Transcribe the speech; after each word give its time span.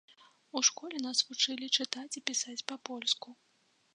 У 0.59 0.63
школе 0.69 0.97
нас 1.07 1.17
вучылі 1.27 1.67
чытаць 1.83 2.17
і 2.21 2.25
пісаць 2.29 2.57
па-польску. 2.71 3.29